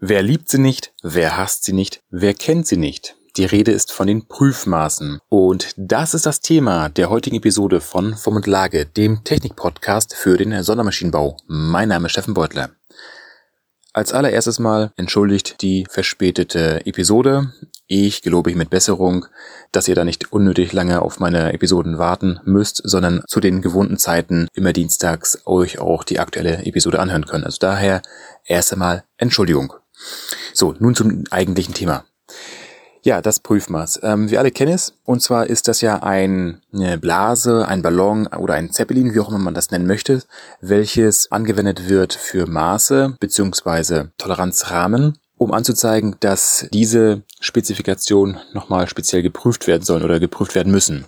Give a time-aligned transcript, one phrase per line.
[0.00, 0.92] Wer liebt sie nicht?
[1.02, 2.02] Wer hasst sie nicht?
[2.08, 3.16] Wer kennt sie nicht?
[3.36, 5.18] Die Rede ist von den Prüfmaßen.
[5.28, 10.36] Und das ist das Thema der heutigen Episode von Form und Lage, dem Technik-Podcast für
[10.36, 11.36] den Sondermaschinenbau.
[11.48, 12.70] Mein Name ist Steffen Beutler.
[13.92, 17.52] Als allererstes mal entschuldigt die verspätete Episode.
[17.88, 19.26] Ich gelobe mit Besserung,
[19.72, 23.98] dass ihr da nicht unnötig lange auf meine Episoden warten müsst, sondern zu den gewohnten
[23.98, 27.44] Zeiten immer dienstags euch auch die aktuelle Episode anhören könnt.
[27.44, 28.00] Also daher
[28.44, 29.74] erst einmal Entschuldigung.
[30.52, 32.04] So, nun zum eigentlichen Thema.
[33.02, 34.00] Ja, das Prüfmaß.
[34.02, 34.94] Ähm, wir alle kennen es.
[35.04, 39.28] Und zwar ist das ja ein, eine Blase, ein Ballon oder ein Zeppelin, wie auch
[39.28, 40.22] immer man das nennen möchte,
[40.60, 49.66] welches angewendet wird für Maße beziehungsweise Toleranzrahmen um anzuzeigen, dass diese Spezifikationen nochmal speziell geprüft
[49.66, 51.06] werden sollen oder geprüft werden müssen.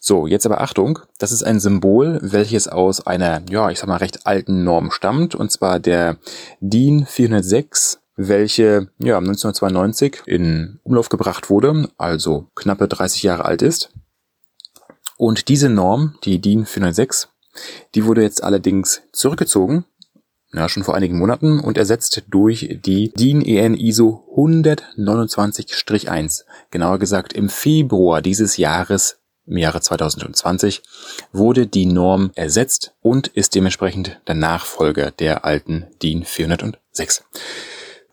[0.00, 3.96] So, jetzt aber Achtung, das ist ein Symbol, welches aus einer, ja, ich sag mal,
[3.96, 6.18] recht alten Norm stammt, und zwar der
[6.60, 13.90] DIN 406, welche ja 1992 in Umlauf gebracht wurde, also knappe 30 Jahre alt ist.
[15.16, 17.28] Und diese Norm, die DIN 406,
[17.94, 19.84] die wurde jetzt allerdings zurückgezogen
[20.54, 26.44] ja, schon vor einigen Monaten und ersetzt durch die DIN EN ISO 129-1.
[26.70, 30.82] Genauer gesagt im Februar dieses Jahres, im Jahre 2020,
[31.32, 37.24] wurde die Norm ersetzt und ist dementsprechend der Nachfolger der alten DIN 406.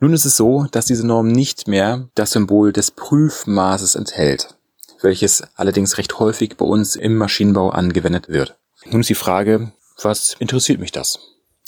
[0.03, 4.55] Nun ist es so, dass diese Norm nicht mehr das Symbol des Prüfmaßes enthält,
[5.03, 8.57] welches allerdings recht häufig bei uns im Maschinenbau angewendet wird.
[8.89, 11.19] Nun ist die Frage, was interessiert mich das?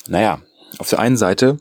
[0.08, 0.42] Naja,
[0.80, 1.60] auf der einen Seite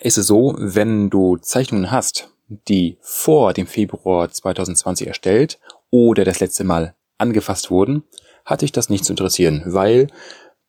[0.00, 6.40] ist es so, wenn du Zeichnungen hast, die vor dem Februar 2020 erstellt oder das
[6.40, 8.02] letzte Mal angefasst wurden,
[8.44, 10.08] hatte ich das nicht zu interessieren, weil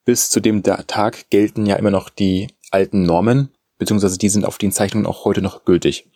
[0.06, 3.50] bis zu dem Tag gelten ja immer noch die alten Normen,
[3.80, 6.08] beziehungsweise die sind auf den Zeichnungen auch heute noch gültig.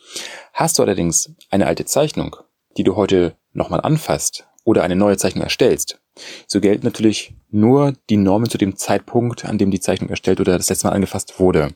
[0.54, 2.36] Hast du allerdings eine alte Zeichnung,
[2.78, 6.00] die du heute nochmal anfasst oder eine neue Zeichnung erstellst,
[6.46, 10.58] so gelten natürlich nur die Normen zu dem Zeitpunkt, an dem die Zeichnung erstellt oder
[10.58, 11.74] das letzte Mal angefasst wurde.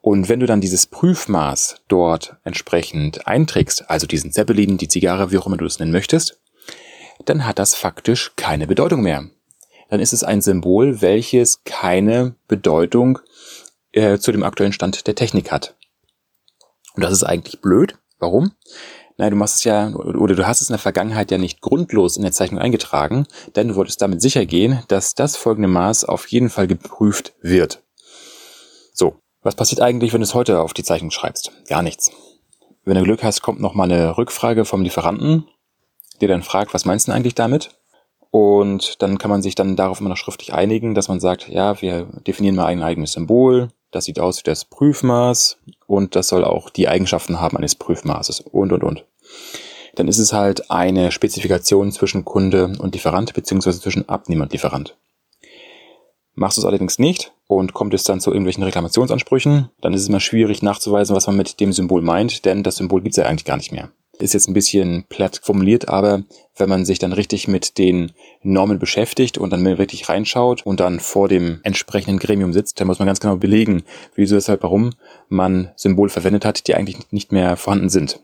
[0.00, 5.38] Und wenn du dann dieses Prüfmaß dort entsprechend einträgst, also diesen Zeppelin, die Zigarre, wie
[5.38, 6.40] auch immer du es nennen möchtest,
[7.24, 9.28] dann hat das faktisch keine Bedeutung mehr.
[9.90, 13.20] Dann ist es ein Symbol, welches keine Bedeutung
[13.98, 15.76] äh, zu dem aktuellen Stand der Technik hat.
[16.94, 17.96] Und das ist eigentlich blöd.
[18.18, 18.52] Warum?
[19.16, 22.16] Nein, du machst es ja, oder du hast es in der Vergangenheit ja nicht grundlos
[22.16, 23.26] in der Zeichnung eingetragen,
[23.56, 27.82] denn du wolltest damit sicher gehen, dass das folgende Maß auf jeden Fall geprüft wird.
[28.92, 31.50] So, was passiert eigentlich, wenn du es heute auf die Zeichnung schreibst?
[31.68, 32.12] Gar nichts.
[32.84, 35.48] Wenn du Glück hast, kommt noch mal eine Rückfrage vom Lieferanten,
[36.20, 37.70] der dann fragt, was meinst du eigentlich damit?
[38.30, 41.80] Und dann kann man sich dann darauf immer noch schriftlich einigen, dass man sagt, ja,
[41.80, 46.44] wir definieren mal ein eigenes Symbol, das sieht aus wie das Prüfmaß und das soll
[46.44, 49.04] auch die Eigenschaften haben eines Prüfmaßes und, und, und.
[49.94, 54.96] Dann ist es halt eine Spezifikation zwischen Kunde und Lieferant beziehungsweise zwischen Abnehmer und Lieferant.
[56.34, 60.08] Machst du es allerdings nicht und kommt es dann zu irgendwelchen Reklamationsansprüchen, dann ist es
[60.08, 63.24] immer schwierig nachzuweisen, was man mit dem Symbol meint, denn das Symbol gibt es ja
[63.24, 63.90] eigentlich gar nicht mehr.
[64.20, 66.24] Ist jetzt ein bisschen platt formuliert, aber
[66.56, 68.12] wenn man sich dann richtig mit den
[68.42, 72.98] Normen beschäftigt und dann wirklich reinschaut und dann vor dem entsprechenden Gremium sitzt, dann muss
[72.98, 73.84] man ganz genau belegen,
[74.14, 74.90] wieso, weshalb, warum
[75.28, 78.20] man Symbole verwendet hat, die eigentlich nicht mehr vorhanden sind.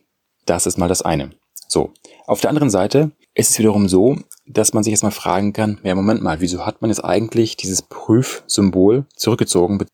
[0.47, 1.31] Das ist mal das eine.
[1.69, 1.93] So.
[2.26, 4.16] Auf der anderen Seite ist es wiederum so,
[4.47, 7.56] dass man sich jetzt mal fragen kann, ja, Moment mal, wieso hat man jetzt eigentlich
[7.56, 9.84] dieses Prüfsymbol zurückgezogen?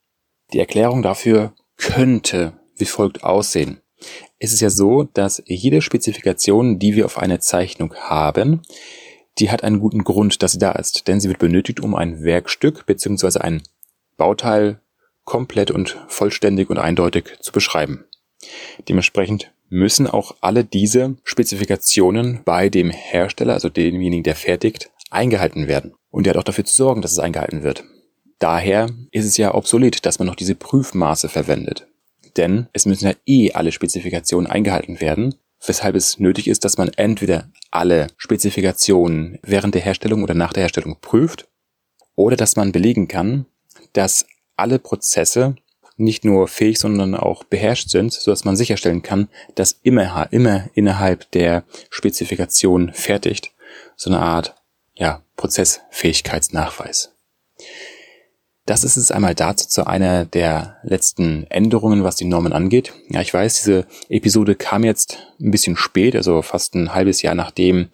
[0.53, 3.81] Die Erklärung dafür könnte wie folgt aussehen.
[4.39, 8.63] Es ist ja so, dass jede Spezifikation, die wir auf einer Zeichnung haben,
[9.39, 11.09] die hat einen guten Grund, dass sie da ist.
[11.09, 13.39] Denn sie wird benötigt, um ein Werkstück bzw.
[13.41, 13.63] ein
[14.17, 14.81] Bauteil
[15.25, 18.05] komplett und vollständig und eindeutig zu beschreiben.
[18.89, 25.95] Dementsprechend müssen auch alle diese Spezifikationen bei dem Hersteller, also demjenigen, der fertigt, eingehalten werden.
[26.11, 27.85] Und der hat auch dafür zu sorgen, dass es eingehalten wird.
[28.39, 31.87] Daher ist es ja obsolet, dass man noch diese Prüfmaße verwendet.
[32.41, 35.35] Denn es müssen ja eh alle Spezifikationen eingehalten werden,
[35.67, 40.63] weshalb es nötig ist, dass man entweder alle Spezifikationen während der Herstellung oder nach der
[40.63, 41.49] Herstellung prüft
[42.17, 43.45] oder dass man belegen kann,
[43.93, 44.25] dass
[44.57, 45.55] alle Prozesse
[45.99, 50.71] nicht nur fähig, sondern auch beherrscht sind, so dass man sicherstellen kann, dass immer, immer
[50.73, 53.53] innerhalb der Spezifikation fertigt.
[53.97, 54.55] So eine Art,
[54.95, 57.13] ja, Prozessfähigkeitsnachweis.
[58.71, 62.93] Das ist es einmal dazu zu einer der letzten Änderungen, was die Normen angeht.
[63.09, 67.35] Ja, ich weiß, diese Episode kam jetzt ein bisschen spät, also fast ein halbes Jahr
[67.35, 67.89] nachdem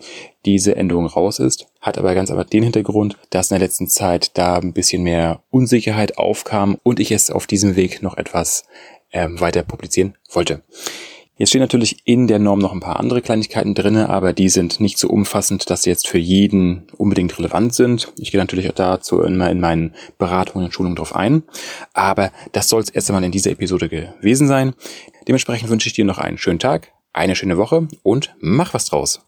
[0.45, 4.37] diese Änderung raus ist, hat aber ganz einfach den Hintergrund, dass in der letzten Zeit
[4.37, 8.65] da ein bisschen mehr Unsicherheit aufkam und ich es auf diesem Weg noch etwas
[9.13, 10.61] äh, weiter publizieren wollte.
[11.39, 14.81] Jetzt stehen natürlich in der Norm noch ein paar andere Kleinigkeiten drinne, aber die sind
[14.81, 18.11] nicht so umfassend, dass sie jetzt für jeden unbedingt relevant sind.
[18.17, 21.43] Ich gehe natürlich auch dazu immer in meinen Beratungen und Schulungen drauf ein.
[21.93, 24.73] Aber das soll es erst einmal in dieser Episode gewesen sein.
[25.29, 29.21] Dementsprechend wünsche ich dir noch einen schönen Tag, eine schöne Woche und mach was draus.